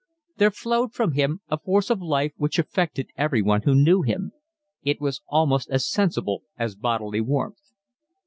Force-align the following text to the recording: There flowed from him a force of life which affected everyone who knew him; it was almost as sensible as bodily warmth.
There 0.37 0.49
flowed 0.49 0.93
from 0.93 1.11
him 1.11 1.41
a 1.47 1.59
force 1.59 1.91
of 1.91 2.01
life 2.01 2.31
which 2.35 2.57
affected 2.57 3.11
everyone 3.17 3.61
who 3.61 3.75
knew 3.75 4.01
him; 4.01 4.31
it 4.81 4.99
was 4.99 5.21
almost 5.27 5.69
as 5.69 5.87
sensible 5.87 6.41
as 6.57 6.73
bodily 6.73 7.21
warmth. 7.21 7.71